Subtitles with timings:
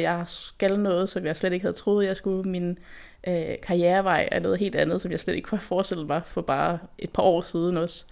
[0.00, 2.50] Jeg skal noget, som jeg slet ikke havde troet, jeg skulle.
[2.50, 2.78] Min
[3.26, 6.40] øh, karrierevej er noget helt andet, som jeg slet ikke kunne have forestillet mig for
[6.40, 8.04] bare et par år siden også.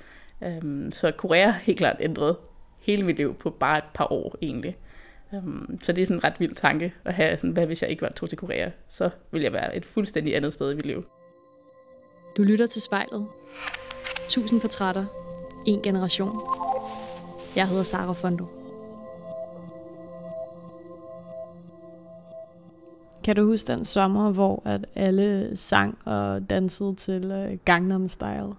[0.45, 2.37] Øhm, så Korea har helt klart ændret
[2.79, 4.77] hele mit liv på bare et par år egentlig.
[5.35, 7.91] Øhm, så det er sådan en ret vild tanke at have, sådan, hvad hvis jeg
[7.91, 8.71] ikke var tog til Korea?
[8.89, 11.05] Så ville jeg være et fuldstændig andet sted i mit liv.
[12.37, 13.27] Du lytter til spejlet.
[14.29, 15.05] Tusind portrætter.
[15.67, 16.41] En generation.
[17.57, 18.66] Jeg hedder Sara Fondo.
[23.27, 28.53] Kan du huske den sommer, hvor at alle sang og dansede til øh, Gangnam Style?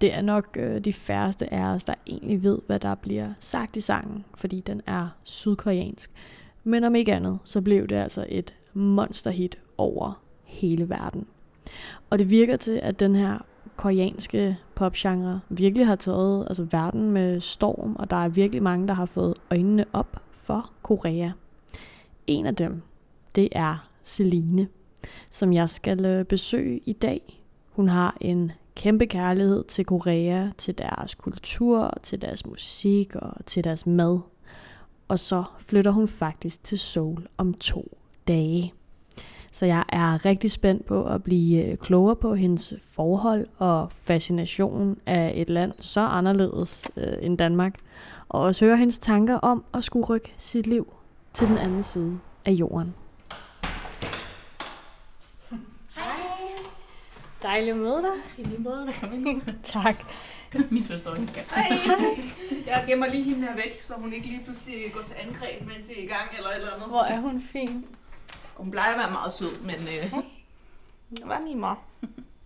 [0.00, 3.76] Det er nok øh, de færreste af os, der egentlig ved, hvad der bliver sagt
[3.76, 6.10] i sangen, fordi den er sydkoreansk.
[6.64, 11.26] Men om ikke andet, så blev det altså et monsterhit over hele verden.
[12.10, 13.38] Og det virker til, at den her
[13.76, 18.94] koreanske popgenre virkelig har taget altså verden med storm, og der er virkelig mange, der
[18.94, 21.30] har fået øjnene op for Korea.
[22.26, 22.82] En af dem,
[23.34, 24.68] det er Celine,
[25.30, 27.44] som jeg skal øh, besøge i dag.
[27.70, 33.64] Hun har en kæmpe kærlighed til Korea, til deres kultur, til deres musik og til
[33.64, 34.20] deres mad.
[35.08, 37.98] Og så flytter hun faktisk til Seoul om to
[38.28, 38.72] dage.
[39.52, 44.98] Så jeg er rigtig spændt på at blive øh, klogere på hendes forhold og fascination
[45.06, 47.74] af et land så anderledes øh, end Danmark.
[48.28, 50.92] Og også høre hendes tanker om at skulle rykke sit liv
[51.32, 52.94] til den anden side af jorden.
[57.42, 58.44] Dejligt at møde dig.
[58.44, 59.42] I lige måde, velkommen ind.
[59.62, 59.94] Tak.
[60.70, 61.28] Min første øjne.
[61.54, 61.78] Hej.
[62.66, 65.90] Jeg gemmer lige hende her væk, så hun ikke lige pludselig går til angreb, mens
[65.90, 66.88] I er i gang eller et eller andet.
[66.88, 67.86] Hvor er hun fin.
[68.54, 70.12] Hun plejer at være meget sød, men øh,
[71.10, 71.78] det var min mor.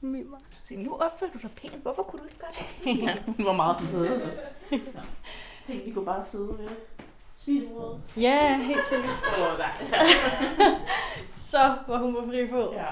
[0.01, 0.39] Mimmer.
[0.65, 1.83] Så nu opfører du dig pænt.
[1.83, 3.03] Hvorfor kunne du ikke gøre det?
[3.07, 4.31] Ja, hun var meget sådan bedre.
[5.69, 5.75] Ja.
[5.85, 6.69] Vi kunne bare sidde ved
[7.39, 8.01] spisebordet.
[8.17, 9.11] Ja, helt sikkert.
[9.53, 9.71] Åh, nej.
[11.53, 12.75] Så var hun på fri fod.
[12.75, 12.85] Ja.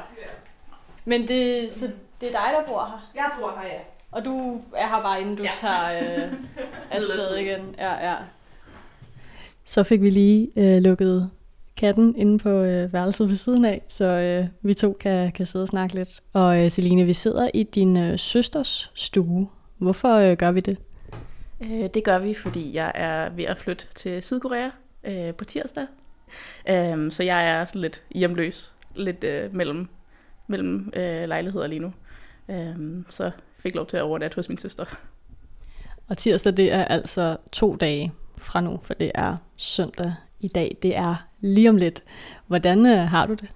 [1.05, 1.86] Men det, så
[2.20, 3.10] det er dig, der bor her?
[3.14, 3.78] Jeg bor her, ja.
[4.10, 5.50] Og du er her bare, inden du Ja.
[5.60, 6.32] tager øh,
[6.97, 7.75] afsted igen.
[7.78, 8.16] Ja, ja.
[9.65, 11.31] Så fik vi lige øh, lukket
[11.76, 15.62] katten inde på øh, værelset ved siden af, så øh, vi to kan, kan sidde
[15.62, 16.22] og snakke lidt.
[16.32, 19.48] Og øh, Celine, vi sidder i din øh, søsters stue.
[19.78, 20.78] Hvorfor øh, gør vi det?
[21.60, 24.69] Øh, det gør vi, fordi jeg er ved at flytte til Sydkorea
[25.04, 25.86] øh, på tirsdag.
[26.69, 29.88] Øh, så jeg er sådan lidt hjemløs, lidt øh, mellem,
[30.47, 31.93] mellem øh, lejligheder lige nu.
[32.49, 34.84] Øh, så fik lov til at overnatte hos min søster.
[36.09, 40.77] Og tirsdag, det er altså to dage fra nu, for det er søndag i dag.
[40.83, 42.03] Det er lige om lidt.
[42.47, 43.49] Hvordan øh, har du det?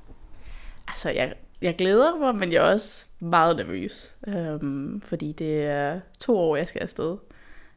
[0.88, 6.00] Altså, jeg, jeg glæder mig, men jeg er også meget nervøs, øhm, fordi det er
[6.18, 7.16] to år, jeg skal afsted.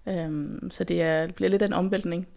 [0.08, 2.28] Øhm, så det er, bliver lidt af en omvæltning.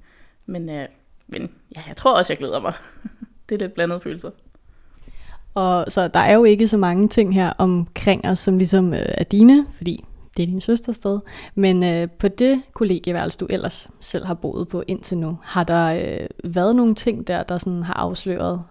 [0.46, 0.88] Men, øh,
[1.26, 2.72] men ja, jeg tror også, jeg glæder mig.
[3.48, 4.30] det er lidt blandede følelser.
[5.54, 9.00] Og så der er jo ikke så mange ting her omkring os, som ligesom øh,
[9.08, 10.04] er dine, fordi
[10.36, 11.20] det er din søsters sted.
[11.54, 15.86] Men øh, på det kollegieværelse, du ellers selv har boet på indtil nu, har der
[15.94, 18.62] øh, været nogle ting der, der sådan har afsløret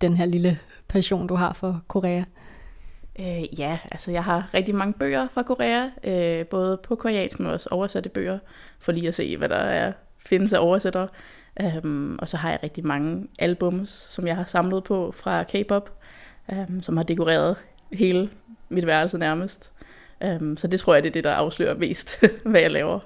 [0.00, 0.58] den her lille
[0.88, 2.24] passion, du har for Korea?
[3.20, 7.50] Øh, ja, altså jeg har rigtig mange bøger fra Korea, øh, både på koreansk, men
[7.50, 8.38] også oversatte bøger,
[8.78, 11.08] for lige at se, hvad der er, findes af oversættere.
[11.62, 15.90] Um, og så har jeg rigtig mange albums, som jeg har samlet på fra K-pop,
[16.48, 17.56] um, som har dekoreret
[17.92, 18.30] hele
[18.68, 19.72] mit værelse nærmest.
[20.40, 23.00] Um, så det tror jeg, det er det, der afslører mest, hvad jeg laver.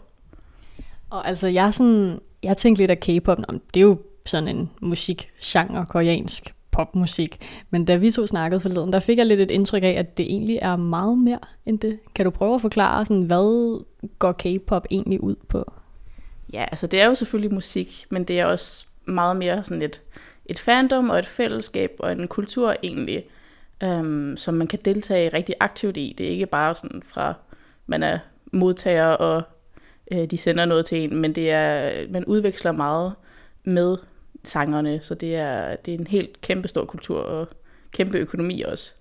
[1.11, 4.71] Og altså, jeg, sådan, jeg tænkte lidt af K-pop, Nå, det er jo sådan en
[4.81, 7.39] musikgenre, koreansk popmusik.
[7.71, 10.27] Men da vi to snakkede forleden, der fik jeg lidt et indtryk af, at det
[10.27, 11.99] egentlig er meget mere end det.
[12.15, 13.85] Kan du prøve at forklare, sådan, hvad
[14.19, 15.73] går K-pop egentlig ud på?
[16.53, 20.03] Ja, altså det er jo selvfølgelig musik, men det er også meget mere sådan et,
[20.47, 23.25] et fandom og et fællesskab og en kultur egentlig,
[23.83, 26.15] øhm, som man kan deltage rigtig aktivt i.
[26.19, 27.35] Det er ikke bare sådan fra,
[27.87, 28.19] man er
[28.53, 29.43] modtager, og
[30.13, 33.15] øh, de sender noget til en, men det er, man udveksler meget
[33.65, 33.97] med
[34.45, 37.49] sangerne, så det er, det er en helt kæmpe stor kultur og
[37.93, 38.93] kæmpe økonomi også.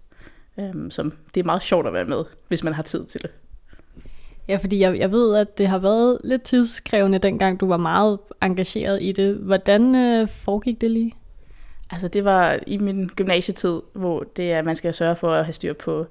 [0.59, 3.31] Øhm, som det er meget sjovt at være med, hvis man har tid til det.
[4.47, 8.19] Ja, fordi jeg, jeg ved, at det har været lidt tidskrævende, dengang du var meget
[8.41, 9.35] engageret i det.
[9.35, 11.13] Hvordan øh, foregik det lige?
[11.89, 15.53] Altså det var i min gymnasietid, hvor det er, man skal sørge for at have
[15.53, 16.05] styr på,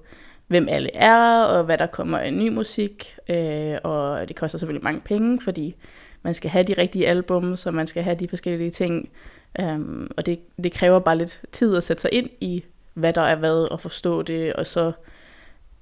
[0.47, 3.17] hvem alle er, og hvad der kommer af ny musik.
[3.29, 5.75] Øh, og det koster selvfølgelig mange penge, fordi
[6.23, 9.09] man skal have de rigtige album, så man skal have de forskellige ting.
[9.62, 13.23] Um, og det, det kræver bare lidt tid at sætte sig ind i, hvad der
[13.23, 14.93] er hvad, og forstå det, og så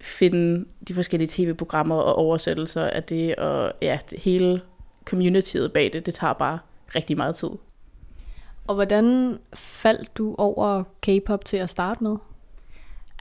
[0.05, 4.61] finde de forskellige tv-programmer og oversættelser af det, og ja, det hele
[5.05, 6.59] communityet bag det, det tager bare
[6.95, 7.51] rigtig meget tid.
[8.67, 12.17] Og hvordan faldt du over K-pop til at starte med?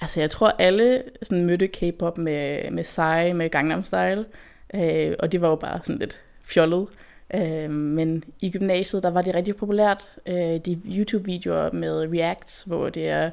[0.01, 4.25] Altså, jeg tror, alle sådan, mødte K-pop med, med Psy, med Gangnam Style,
[4.73, 6.87] øh, og det var jo bare sådan lidt fjollet.
[7.35, 12.89] Øh, men i gymnasiet, der var det rigtig populært, øh, de YouTube-videoer med reacts, hvor
[12.89, 13.31] det er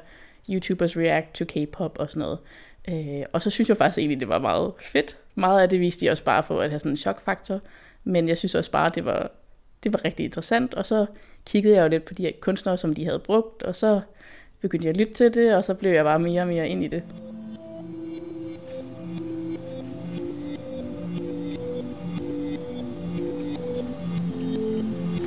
[0.49, 2.39] YouTubers react to K-pop og sådan noget.
[2.88, 5.16] Øh, og så synes jeg faktisk egentlig, det var meget fedt.
[5.34, 7.60] Meget af det viste de også bare for at have sådan en chokfaktor,
[8.04, 9.30] men jeg synes også bare, det var,
[9.84, 10.74] det var rigtig interessant.
[10.74, 11.06] Og så
[11.46, 14.00] kiggede jeg jo lidt på de her kunstnere, som de havde brugt, og så
[14.60, 16.84] begyndte jeg at lytte til det, og så blev jeg bare mere og mere ind
[16.84, 17.02] i det.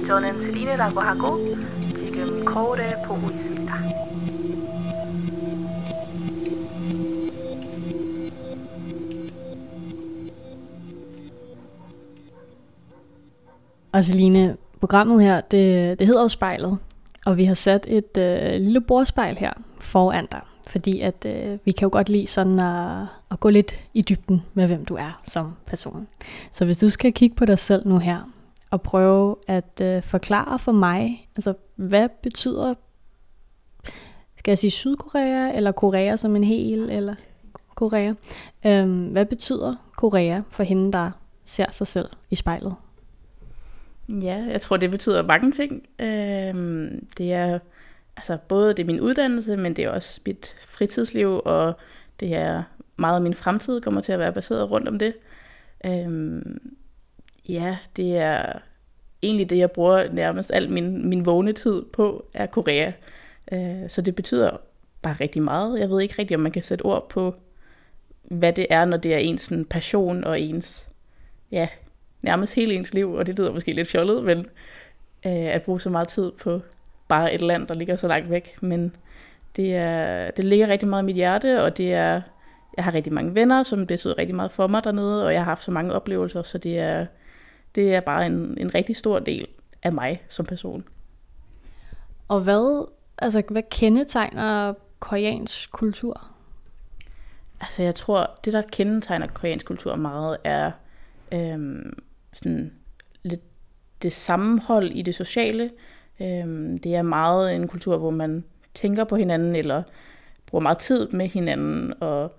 [0.09, 1.55] 저는 드리네라고 하고
[1.95, 4.32] 지금 거울에 보고 있습니다.
[13.94, 16.78] Og Celine, programmet her, det, det hedder jo spejlet,
[17.26, 21.72] og vi har sat et øh, lille bordspejl her foran dig, fordi at øh, vi
[21.72, 25.20] kan jo godt lide sådan at, at gå lidt i dybden med, hvem du er
[25.24, 26.08] som person.
[26.50, 28.30] Så hvis du skal kigge på dig selv nu her,
[28.70, 32.74] og prøve at øh, forklare for mig, altså hvad betyder,
[34.36, 37.14] skal jeg sige Sydkorea, eller Korea som en hel, eller
[37.74, 38.14] Korea.
[38.66, 41.10] Øhm, hvad betyder Korea for hende, der
[41.44, 42.74] ser sig selv i spejlet?
[44.08, 45.86] Ja, jeg tror, det betyder mange ting.
[45.98, 47.58] Øh, det er
[48.16, 51.74] altså både det er min uddannelse, men det er også mit fritidsliv, og
[52.20, 52.62] det er
[52.96, 55.14] meget af min fremtid kommer til at være baseret rundt om det.
[55.84, 56.42] Øh,
[57.48, 58.52] ja, det er
[59.22, 62.92] egentlig det, jeg bruger nærmest al min, min vågne tid på, er Korea.
[63.52, 64.56] Øh, så det betyder
[65.02, 65.80] bare rigtig meget.
[65.80, 67.34] Jeg ved ikke rigtig, om man kan sætte ord på,
[68.22, 70.88] hvad det er, når det er ens sådan, passion og ens,
[71.50, 71.68] ja,
[72.24, 74.38] nærmest hele ens liv, og det lyder måske lidt fjollet, men
[75.26, 76.60] øh, at bruge så meget tid på
[77.08, 78.62] bare et land, der ligger så langt væk.
[78.62, 78.96] Men
[79.56, 82.22] det, er, det ligger rigtig meget i mit hjerte, og det er,
[82.76, 85.44] jeg har rigtig mange venner, som betyder rigtig meget for mig dernede, og jeg har
[85.44, 87.06] haft så mange oplevelser, så det er,
[87.74, 89.46] det er bare en, en rigtig stor del
[89.82, 90.84] af mig som person.
[92.28, 92.88] Og hvad,
[93.18, 96.30] altså, hvad kendetegner koreansk kultur?
[97.60, 100.70] Altså jeg tror, det der kendetegner koreansk kultur meget, er
[101.32, 101.98] øhm,
[102.34, 102.72] sådan
[103.22, 103.40] lidt
[104.02, 105.70] det sammenhold i det sociale.
[106.20, 108.44] Øhm, det er meget en kultur, hvor man
[108.74, 109.82] tænker på hinanden, eller
[110.46, 112.32] bruger meget tid med hinanden, og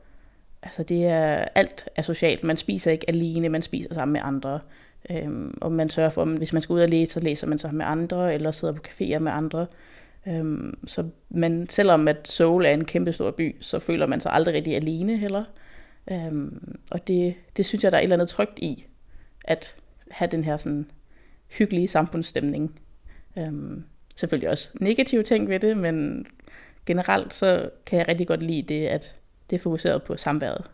[0.64, 2.44] altså det er alt er socialt.
[2.44, 4.60] Man spiser ikke alene, man spiser sammen med andre.
[5.10, 7.58] Øhm, og man sørger for, at hvis man skal ud og læse, så læser man
[7.58, 9.68] sammen med andre, eller sidder på caféer med andre.
[10.28, 14.32] Øhm, så man, selvom at Seoul er en kæmpe stor by, så føler man sig
[14.34, 15.44] aldrig rigtig alene heller.
[16.12, 18.86] Øhm, og det, det synes jeg, der er et eller andet trygt i,
[19.44, 19.76] at
[20.12, 20.92] have den her sådan
[21.48, 22.80] hyggelige samfundsstemning.
[23.40, 23.84] Øhm,
[24.16, 26.28] selvfølgelig også negative ting ved det, men
[26.86, 29.16] generelt så kan jeg rigtig godt lide det, at
[29.50, 30.72] det er fokuseret på samværet.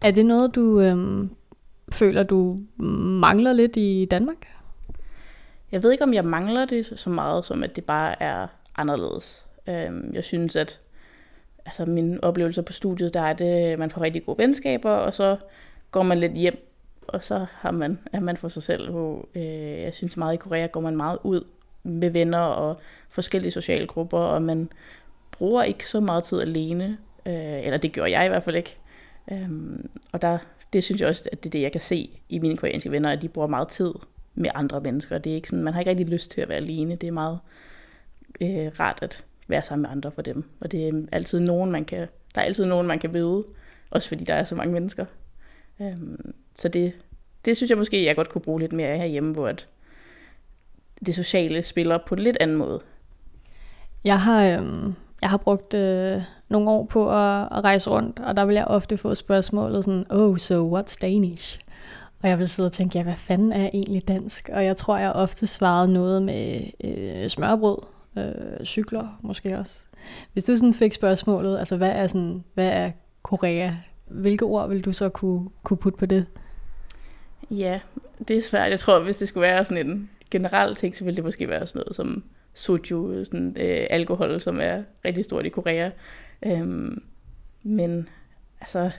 [0.00, 1.30] Er det noget, du øhm,
[1.92, 2.60] føler, du
[3.20, 4.46] mangler lidt i Danmark?
[5.72, 8.46] Jeg ved ikke, om jeg mangler det så meget, som at det bare er
[8.76, 9.46] anderledes.
[9.68, 10.80] Øhm, jeg synes, at
[11.66, 15.36] altså, mine oplevelser på studiet, der er det, man får rigtig gode venskaber, og så
[15.90, 16.67] går man lidt hjem,
[17.08, 18.90] og så har man, er man for sig selv.
[18.90, 21.44] Hvor, øh, jeg synes meget i Korea går man meget ud
[21.82, 22.78] med venner og
[23.08, 24.68] forskellige sociale grupper, og man
[25.30, 26.98] bruger ikke så meget tid alene.
[27.26, 28.76] Øh, eller det gjorde jeg i hvert fald ikke.
[29.32, 30.38] Øhm, og der,
[30.72, 33.10] det synes jeg også, at det er det, jeg kan se i mine koreanske venner,
[33.12, 33.92] at de bruger meget tid
[34.34, 35.18] med andre mennesker.
[35.18, 36.96] Det er ikke sådan, man har ikke rigtig lyst til at være alene.
[36.96, 37.38] Det er meget
[38.40, 40.44] øh, rart at være sammen med andre for dem.
[40.60, 41.98] Og det er altid nogen, man kan,
[42.34, 43.44] der er altid nogen, man kan møde.
[43.90, 45.04] Også fordi der er så mange mennesker.
[45.80, 46.92] Øhm, så det,
[47.44, 49.66] det synes jeg måske, jeg godt kunne bruge lidt mere af herhjemme, hvor at
[51.06, 52.80] det sociale spiller på en lidt anden måde.
[54.04, 58.36] Jeg har, øhm, jeg har brugt øh, nogle år på at, at rejse rundt, og
[58.36, 61.60] der vil jeg ofte få spørgsmålet sådan, oh, so what's Danish?
[62.22, 64.50] Og jeg vil sidde og tænke, ja, hvad fanden er egentlig dansk?
[64.52, 67.78] Og jeg tror, jeg ofte svarede noget med øh, smørbrød,
[68.16, 69.86] øh, cykler måske også.
[70.32, 72.90] Hvis du sådan fik spørgsmålet, altså hvad er, sådan, hvad er
[73.22, 73.72] Korea?
[74.06, 76.26] Hvilke ord vil du så kunne, kunne putte på det?
[77.50, 77.80] Ja,
[78.28, 78.70] det er svært.
[78.70, 81.66] Jeg tror, hvis det skulle være sådan en generel ting, så ville det måske være
[81.66, 85.90] sådan noget som soju, sådan, øh, alkohol, som er rigtig stort i Korea.
[86.46, 87.02] Øhm,
[87.62, 88.08] men
[88.60, 88.90] altså,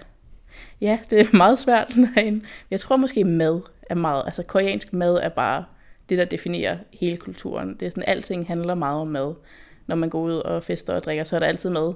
[0.81, 1.91] ja, det er meget svært.
[1.93, 5.65] Sådan Jeg tror måske mad er meget, altså koreansk mad er bare
[6.09, 7.75] det, der definerer hele kulturen.
[7.79, 9.33] Det er sådan, alting handler meget om mad.
[9.87, 11.93] Når man går ud og fester og drikker, så er der altid mad.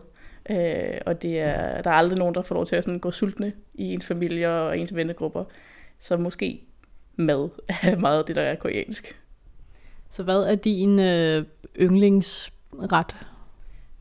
[0.50, 3.12] Øh, og det er, der er aldrig nogen, der får lov til at sådan gå
[3.12, 5.44] sultne i ens familie og ens vennegrupper.
[6.04, 6.62] Så måske
[7.16, 7.50] mad
[7.84, 9.20] er meget det, der er koreansk.
[10.10, 11.46] Så hvad er din øh,
[11.80, 13.16] yndlingsret?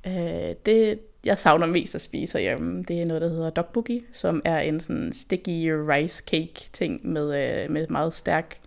[0.07, 4.43] Øh, det, jeg savner mest at spise hjemme, det er noget, der hedder dokbogi, som
[4.45, 8.61] er en sådan sticky rice cake ting med, øh, med meget stærk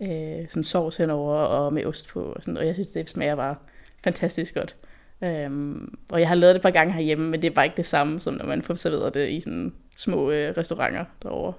[0.00, 2.22] øh, sådan sovs henover og med ost på.
[2.22, 3.56] Og, sådan, og jeg synes, det smager bare
[4.04, 4.76] fantastisk godt.
[5.24, 7.76] Øhm, og jeg har lavet det et par gange herhjemme, men det er bare ikke
[7.76, 11.52] det samme, som når man får serveret det i sådan små øh, restauranter derovre.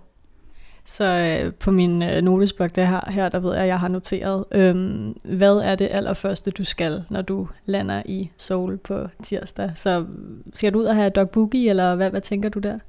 [0.92, 3.88] Så øh, på min øh, notesblok der her, her, der ved jeg, at jeg har
[3.88, 9.72] noteret, øhm, hvad er det allerførste, du skal, når du lander i Seoul på tirsdag?
[9.76, 10.06] Så
[10.54, 12.80] skal du ud og have dog boogie, eller hvad, hvad tænker du der?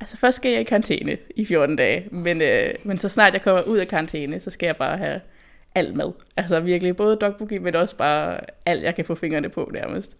[0.00, 3.42] Altså først skal jeg i karantæne i 14 dage, men, øh, men så snart jeg
[3.42, 5.20] kommer ud af karantæne, så skal jeg bare have
[5.74, 6.06] alt med.
[6.36, 10.16] Altså virkelig både dog boogie, men også bare alt, jeg kan få fingrene på nærmest.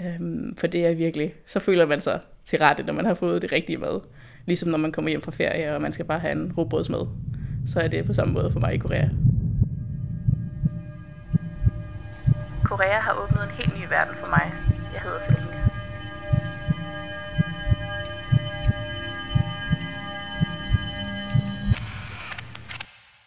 [0.00, 3.42] Øhm, for det er virkelig, så føler man sig til rette, når man har fået
[3.42, 4.00] det rigtige mad.
[4.50, 7.06] Ligesom når man kommer hjem fra ferie, og man skal bare have en robrødsmad.
[7.66, 9.08] Så er det på samme måde for mig i Korea.
[12.64, 14.52] Korea har åbnet en helt ny verden for mig.
[14.94, 15.46] Jeg hedder Celine.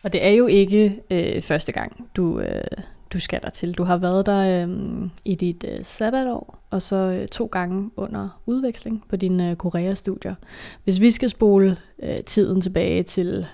[0.03, 2.63] Og det er jo ikke øh, første gang, du, øh,
[3.13, 3.73] du skal der til.
[3.73, 8.41] Du har været der øh, i dit øh, sabbatår, og så øh, to gange under
[8.45, 10.35] udveksling på dine øh, Korea-studier.
[10.83, 13.45] Hvis vi skal spole øh, tiden tilbage til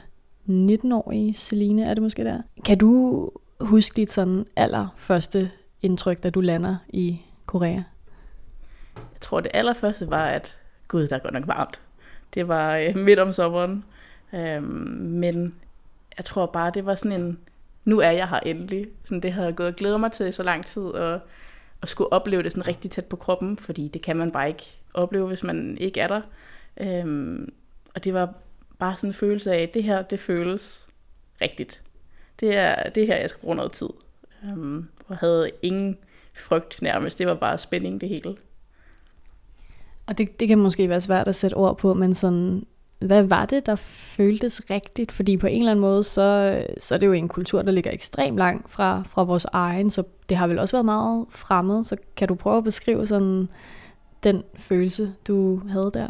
[0.49, 2.41] 19-årige Celine, er det måske der?
[2.65, 5.51] Kan du huske dit sådan allerførste
[5.81, 7.83] indtryk, da du lander i Korea?
[8.95, 11.81] Jeg tror, det allerførste var, at gud, der er godt nok varmt.
[12.33, 13.83] Det var øh, midt om sommeren.
[14.33, 14.63] Øh,
[14.99, 15.55] men
[16.17, 17.39] jeg tror bare, det var sådan en,
[17.89, 18.88] nu er jeg her endelig.
[19.03, 21.19] Sådan, det havde jeg gået og glædet mig til i så lang tid, og,
[21.81, 24.63] og skulle opleve det sådan rigtig tæt på kroppen, fordi det kan man bare ikke
[24.93, 26.22] opleve, hvis man ikke er der.
[26.77, 27.53] Øhm,
[27.96, 28.34] og det var
[28.79, 30.88] bare sådan en følelse af, at det her, det føles
[31.41, 31.81] rigtigt.
[32.39, 33.89] Det er det her, jeg skal bruge noget tid.
[34.43, 35.98] Øhm, og havde ingen
[36.36, 37.19] frygt nærmest.
[37.19, 38.36] Det var bare spænding det hele.
[40.05, 42.65] Og det, det kan måske være svært at sætte ord på, men sådan,
[43.00, 45.12] hvad var det, der føltes rigtigt?
[45.12, 47.91] Fordi på en eller anden måde, så, så er det jo en kultur, der ligger
[47.91, 51.84] ekstremt langt fra, fra vores egen, så det har vel også været meget fremmed.
[51.84, 53.50] Så kan du prøve at beskrive sådan
[54.24, 56.10] den følelse, du havde der?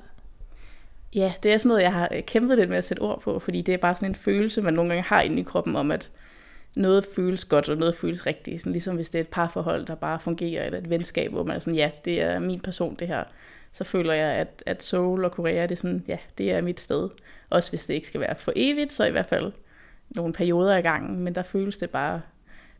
[1.15, 3.39] Ja, det er sådan noget, jeg har øh, kæmpet lidt med at sætte ord på,
[3.39, 5.91] fordi det er bare sådan en følelse, man nogle gange har inde i kroppen om,
[5.91, 6.11] at
[6.75, 8.59] noget føles godt, og noget føles rigtigt.
[8.59, 11.55] Sådan ligesom hvis det er et parforhold, der bare fungerer, eller et venskab, hvor man
[11.55, 13.23] er sådan, ja, det er min person, det her
[13.71, 16.79] så føler jeg, at, at Seoul og Korea, det er sådan, ja, det er mit
[16.79, 17.09] sted.
[17.49, 19.51] Også hvis det ikke skal være for evigt, så i hvert fald
[20.09, 22.21] nogle perioder af gangen, men der føles det bare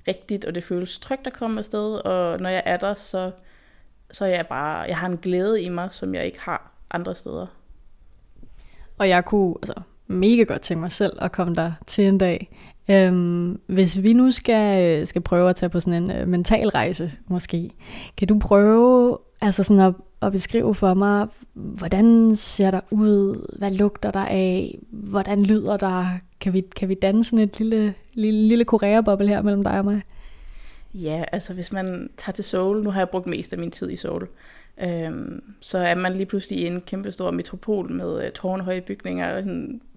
[0.08, 3.32] rigtigt, og det føles trygt at komme afsted, og når jeg er der, så,
[4.12, 7.16] så er jeg bare, jeg har en glæde i mig, som jeg ikke har andre
[7.16, 7.48] steder.
[8.98, 12.58] Og jeg kunne altså, mega godt tænke mig selv at komme der til en dag.
[12.92, 17.12] Øhm, hvis vi nu skal, skal prøve at tage på sådan en øh, mental rejse,
[17.28, 17.70] måske,
[18.18, 23.72] kan du prøve altså sådan at at beskrive for mig, hvordan ser der ud, hvad
[23.72, 26.06] lugter der af, hvordan lyder der,
[26.40, 29.86] kan vi, kan vi danse sådan et lille, lille, lille koreabobbel her mellem dig og
[29.86, 30.02] mig?
[30.94, 33.90] Ja, altså hvis man tager til Seoul, nu har jeg brugt mest af min tid
[33.90, 34.28] i Seoul,
[34.82, 39.42] øhm, så er man lige pludselig i en kæmpe stor metropol med øh, tårnhøje bygninger,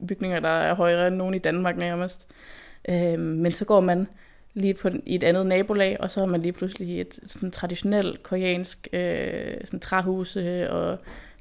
[0.08, 2.26] bygninger, der er højere end nogen i Danmark nærmest.
[2.88, 4.06] Øhm, men så går man
[4.54, 8.22] lige på i et andet nabolag, og så har man lige pludselig et sådan traditionelt
[8.22, 10.98] koreansk øh, sådan træhuse, og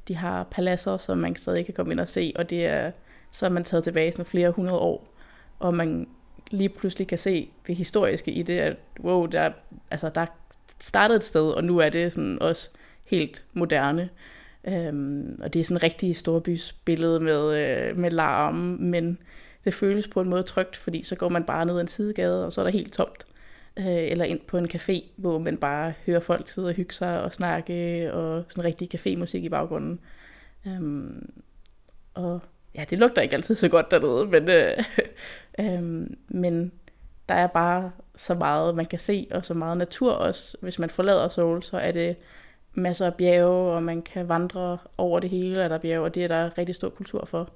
[0.07, 2.91] de har paladser, som man stadig kan komme ind og se, og det er,
[3.31, 5.13] så er man taget tilbage sådan flere hundrede år,
[5.59, 6.07] og man
[6.51, 9.51] lige pludselig kan se det historiske i det, at wow, der,
[9.91, 10.25] altså, der
[10.79, 12.69] startede et sted, og nu er det sådan også
[13.03, 14.09] helt moderne.
[14.67, 19.17] Øhm, og det er sådan en rigtig storbysbillede med, øh, med larm, men
[19.65, 22.45] det føles på en måde trygt, fordi så går man bare ned ad en sidegade,
[22.45, 23.25] og så er der helt tomt.
[23.77, 27.23] Øh, eller ind på en café, hvor man bare hører folk sidde og hygge sig
[27.23, 29.99] og snakke, og sådan rigtig cafémusik i baggrunden.
[30.67, 31.29] Øhm,
[32.13, 32.41] og
[32.75, 36.71] ja, det lugter ikke altid så godt dernede, men, øh, um, men
[37.29, 40.57] der er bare så meget, man kan se, og så meget natur også.
[40.61, 42.15] Hvis man forlader Seoul, så er det
[42.73, 46.23] masser af bjerge, og man kan vandre over det hele, og der bjerge, og det
[46.23, 47.49] er der rigtig stor kultur for.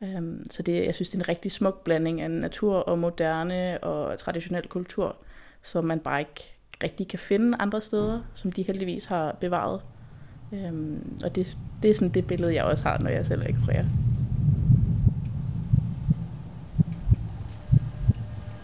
[0.00, 3.78] Um, så det, jeg synes, det er en rigtig smuk blanding af natur og moderne
[3.84, 5.16] og traditionel kultur,
[5.62, 9.80] som man bare ikke rigtig kan finde andre steder, som de heldigvis har bevaret.
[10.52, 13.84] Um, og det, det er sådan det billede, jeg også har, når jeg selv eksplorerer.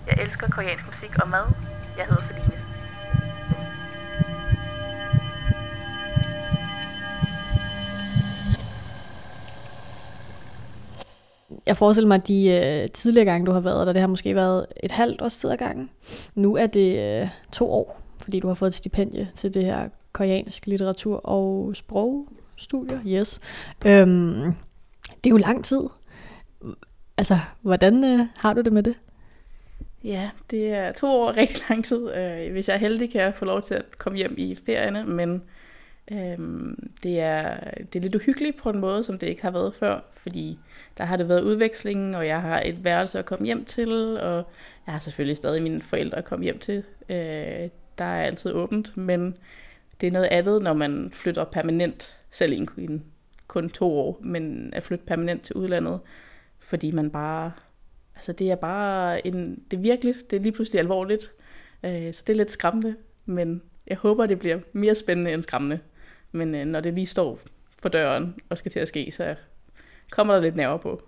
[0.06, 1.44] Jeg elsker koreansk musik og mad.
[1.98, 2.53] Jeg hedder Celine.
[11.66, 14.34] Jeg forestiller mig, at de øh, tidligere gange, du har været der, det har måske
[14.34, 15.90] været et halvt års tid ad gangen.
[16.34, 19.88] Nu er det øh, to år, fordi du har fået et stipendie til det her
[20.12, 23.00] koreansk litteratur og sprogstudier.
[23.06, 23.40] Yes.
[23.86, 24.54] Øhm,
[25.04, 25.82] det er jo lang tid.
[27.16, 28.94] Altså, hvordan øh, har du det med det?
[30.04, 32.14] Ja, det er to år rigtig lang tid.
[32.14, 35.04] Øh, hvis jeg er heldig, kan jeg få lov til at komme hjem i ferierne,
[35.04, 35.42] men
[36.10, 39.74] øhm, det, er, det er lidt uhyggeligt på en måde, som det ikke har været
[39.74, 40.58] før, fordi
[40.98, 44.36] der har det været udveksling, og jeg har et værelse at komme hjem til, og
[44.86, 46.82] jeg har selvfølgelig stadig mine forældre at komme hjem til.
[47.08, 47.68] Øh,
[47.98, 49.36] der er altid åbent, men
[50.00, 53.04] det er noget andet, når man flytter permanent, selv i en,
[53.46, 56.00] kun to år, men at flytte permanent til udlandet,
[56.58, 57.52] fordi man bare,
[58.14, 61.32] altså det er bare en, det er virkelig, det er lige pludselig alvorligt,
[61.82, 62.96] øh, så det er lidt skræmmende,
[63.26, 65.78] men jeg håber, det bliver mere spændende end skræmmende.
[66.34, 67.38] Men øh, når det lige står
[67.82, 69.34] for døren og skal til at ske, så
[70.10, 71.02] kommer der lidt nerver på.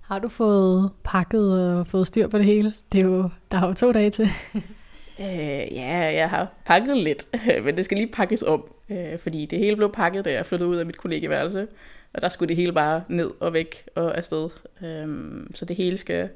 [0.00, 2.74] Har du fået pakket og fået styr på det hele?
[2.92, 4.28] Det er jo, der har jo to dage til.
[5.20, 7.28] øh, ja, jeg har pakket lidt,
[7.64, 10.70] men det skal lige pakkes om, øh, fordi det hele blev pakket, da jeg flyttede
[10.70, 11.68] ud af mit kollegeværelse,
[12.12, 14.50] og der skulle det hele bare ned og væk og afsted.
[14.82, 16.28] Øh, så det hele skal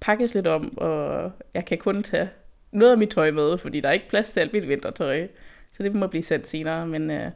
[0.00, 2.28] pakkes lidt om, og jeg kan kun tage
[2.72, 5.26] noget af mit tøj med, fordi der er ikke plads til alt mit vintertøj,
[5.76, 7.30] så det må blive sendt senere, men øh,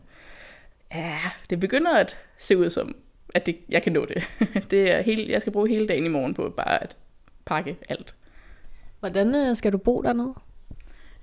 [0.95, 1.19] ja,
[1.51, 2.97] det begynder at se ud som,
[3.35, 4.23] at det, jeg kan nå det.
[4.71, 6.97] det er helt, jeg skal bruge hele dagen i morgen på bare at
[7.45, 8.15] pakke alt.
[9.01, 10.35] Hvordan øh, skal du bo dernede?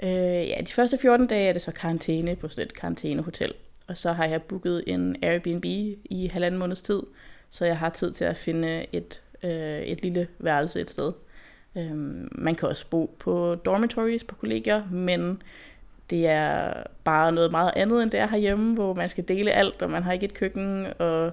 [0.03, 3.53] Øh, ja, de første 14 dage er det så karantæne på sådan et karantænehotel.
[3.87, 5.65] Og så har jeg booket en Airbnb
[6.05, 7.01] i halvanden måneds tid,
[7.49, 11.13] så jeg har tid til at finde et, øh, et lille værelse et sted.
[11.75, 11.95] Øh,
[12.31, 15.41] man kan også bo på dormitories på kollegier, men
[16.09, 16.73] det er
[17.03, 20.03] bare noget meget andet end det er herhjemme, hvor man skal dele alt, og man
[20.03, 21.31] har ikke et køkken, og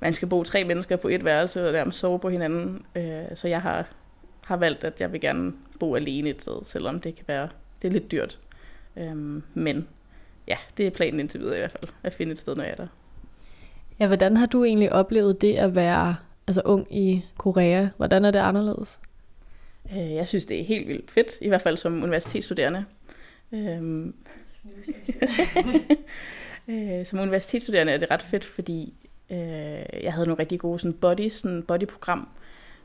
[0.00, 2.82] man skal bo tre mennesker på et værelse, og dermed sove på hinanden.
[2.94, 3.86] Øh, så jeg har,
[4.44, 7.48] har valgt, at jeg vil gerne bo alene et sted, selvom det kan være
[7.82, 8.38] det er lidt dyrt.
[8.96, 9.88] Øhm, men
[10.48, 12.72] ja, det er planen indtil videre i hvert fald, at finde et sted, når jeg
[12.72, 12.86] er der.
[14.00, 17.88] Ja, hvordan har du egentlig oplevet det at være altså ung i Korea?
[17.96, 19.00] Hvordan er det anderledes?
[19.92, 22.84] Øh, jeg synes, det er helt vildt fedt, i hvert fald som universitetsstuderende.
[23.52, 24.14] Øhm,
[26.68, 28.94] øh, som universitetsstuderende er det ret fedt, fordi
[29.30, 32.28] øh, jeg havde nogle rigtig gode sådan body, sådan bodyprogram,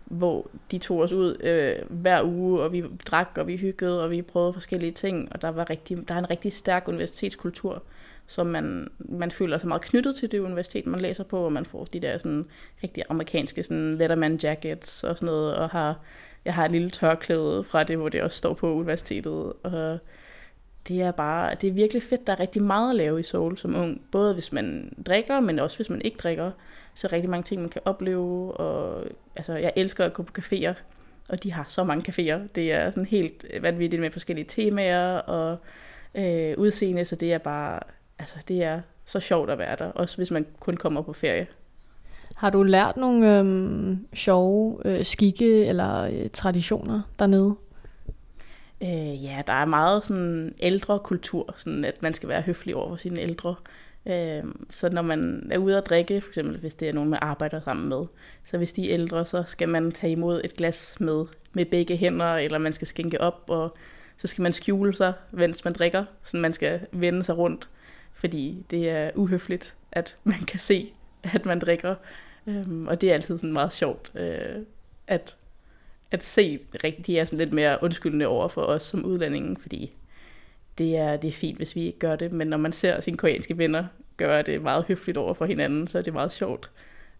[0.06, 4.12] hvor de tog os ud øh, hver uge, og vi drak, og vi hyggede, og
[4.12, 7.84] vi prøvede forskellige ting, og der, var rigtig, der er en rigtig stærk universitetskultur,
[8.28, 11.66] som man, man føler sig meget knyttet til det universitet, man læser på, og man
[11.66, 12.46] får de der sådan
[12.84, 16.00] rigtig amerikanske sådan letterman jackets og sådan noget, og har,
[16.46, 20.00] jeg har et lille tørklæde fra det, hvor det også står på universitetet, og
[20.88, 22.28] det er bare, det er virkelig fedt.
[22.28, 24.02] Der er rigtig meget at lave i Seoul som ung.
[24.12, 26.52] Både hvis man drikker, men også hvis man ikke drikker.
[26.96, 28.52] Så rigtig mange ting, man kan opleve.
[28.52, 30.74] Og, altså, jeg elsker at gå på caféer,
[31.30, 32.40] og de har så mange caféer.
[32.56, 35.58] Det er sådan helt vanvittigt med forskellige temaer og
[36.16, 37.80] øh, udseende, så det er bare,
[38.20, 41.48] altså det er så sjovt at være der, også hvis man kun kommer på ferie.
[42.36, 47.56] Har du lært nogle øh, sjove øh, skikke eller øh, traditioner dernede?
[48.84, 52.90] Øh, ja, der er meget sådan ældre kultur, sådan at man skal være høflig over
[52.90, 53.56] for sine ældre.
[54.06, 57.20] Øh, så når man er ude at drikke, for eksempel hvis det er nogen, man
[57.22, 58.06] arbejder sammen med,
[58.44, 61.98] så hvis de er ældre, så skal man tage imod et glas med, med begge
[61.98, 63.78] hænder, eller man skal skænke op, og
[64.18, 67.70] så skal man skjule sig, mens man drikker, så man skal vende sig rundt,
[68.14, 70.94] fordi det er uhøfligt, at man kan se,
[71.24, 71.96] at man drikker.
[72.48, 74.64] Øh, og det er altid sådan meget sjovt, øh,
[75.08, 75.36] at
[76.14, 76.60] at se,
[77.08, 79.96] de er sådan lidt mere undskyldende over for os som udlændinge, fordi
[80.78, 83.18] det er, det er fint, hvis vi ikke gør det, men når man ser sine
[83.18, 83.86] koreanske venner
[84.18, 86.72] gøre det meget høfligt over for hinanden, så er det meget sjovt,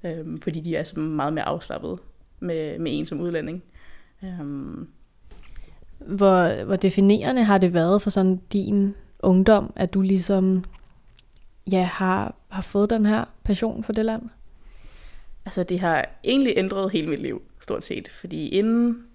[0.04, 2.00] øhm, fordi de er så meget mere afslappet
[2.40, 3.64] med, med en som udlænding.
[4.24, 4.88] Øhm.
[6.00, 10.64] Hvor, hvor definerende har det været for sådan din ungdom, at du ligesom
[11.72, 14.30] ja, har, har fået den her passion for det land?
[15.46, 18.08] Altså, det har egentlig ændret hele mit liv stort set.
[18.08, 19.06] Fordi inden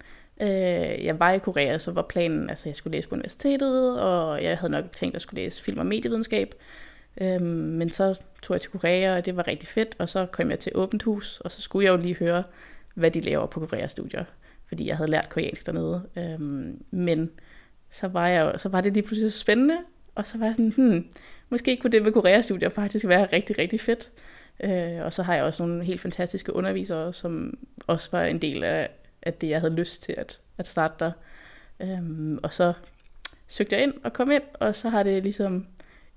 [0.41, 4.43] øh, jeg var i Korea, så var planen, altså jeg skulle læse på universitetet, og
[4.43, 6.55] jeg havde nok tænkt, at jeg skulle læse film- og medievidenskab.
[7.21, 10.49] Øh, men så tog jeg til Korea, og det var rigtig fedt, og så kom
[10.49, 12.43] jeg til åbent hus, og så skulle jeg jo lige høre,
[12.95, 14.23] hvad de laver på Korea-studier,
[14.67, 16.03] fordi jeg havde lært koreansk dernede.
[16.17, 16.39] Øh,
[16.91, 17.31] men
[17.91, 19.77] så var, jeg, så var det lige pludselig så spændende,
[20.15, 21.05] og så var jeg sådan, hmm,
[21.49, 24.11] måske kunne det med Korea-studier faktisk være rigtig, rigtig fedt.
[24.63, 28.63] Øh, og så har jeg også nogle helt fantastiske undervisere, som også var en del
[28.63, 28.89] af,
[29.21, 31.11] af det, jeg havde lyst til at, at starte der.
[31.79, 32.73] Øh, og så
[33.47, 35.67] søgte jeg ind og kom ind, og så har det ligesom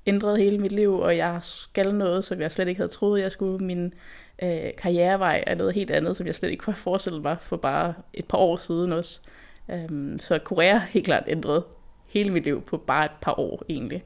[0.06, 3.32] ændret hele mit liv, og jeg skal noget, som jeg slet ikke havde troet, jeg
[3.32, 3.64] skulle.
[3.64, 3.94] Min
[4.42, 7.56] øh, karrierevej er noget helt andet, som jeg slet ikke kunne have forestillet mig for
[7.56, 9.20] bare et par år siden også.
[9.68, 11.64] Um, så Korea helt klart ændret
[12.06, 14.04] hele mit liv på bare et par år egentlig.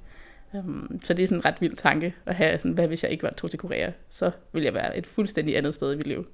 [0.52, 3.12] Um, så det er sådan en ret vild tanke at have sådan, hvad hvis jeg
[3.12, 3.90] ikke var tog til Korea?
[4.10, 6.26] Så ville jeg være et fuldstændig andet sted i mit liv.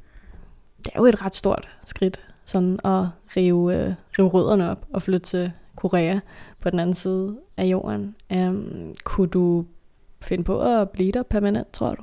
[0.79, 5.03] Det er jo et ret stort skridt, sådan at rive, øh, rive rødderne op og
[5.03, 6.18] flytte til Korea
[6.61, 8.16] på den anden side af jorden.
[8.31, 9.66] Um, kunne du
[10.22, 12.03] finde på at blive der permanent, tror du?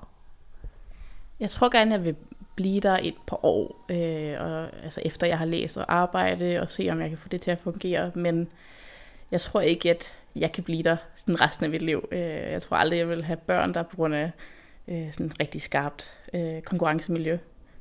[1.40, 2.16] Jeg tror gerne, jeg vil
[2.56, 6.72] blive der et par år, øh, og, altså efter jeg har læst og arbejdet, og
[6.72, 8.12] se om jeg kan få det til at fungere.
[8.16, 8.48] Men
[9.32, 12.08] jeg tror ikke, at jeg kan blive der sådan resten af mit liv.
[12.12, 12.20] Øh,
[12.52, 14.32] jeg tror aldrig, jeg vil have børn, der på grund af
[14.88, 17.38] øh, sådan et rigtig skarpt øh, konkurrencemiljø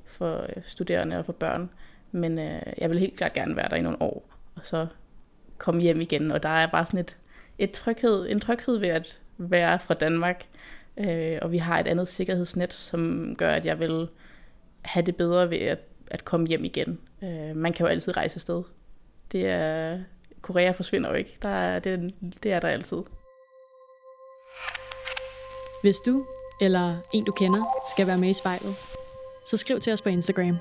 [0.06, 1.70] for øh, studerende og for børn.
[2.12, 4.86] Men øh, jeg vil helt klart gerne være der i nogle år, og så
[5.58, 6.30] komme hjem igen.
[6.30, 7.16] Og der er bare sådan et,
[7.58, 10.44] et tryghed, en tryghed ved at være fra Danmark,
[10.96, 14.08] øh, og vi har et andet sikkerhedsnet, som gør, at jeg vil
[14.82, 16.98] have det bedre ved at, at komme hjem igen.
[17.22, 18.62] Øh, man kan jo altid rejse sted.
[19.32, 19.98] Det er,
[20.42, 21.36] Korea forsvinder jo ikke.
[21.42, 23.02] Der er, det, det er der altid.
[25.82, 26.26] Hvis du
[26.60, 28.76] eller en du kender skal være med i spejlet,
[29.46, 30.58] så skriv til os på Instagram.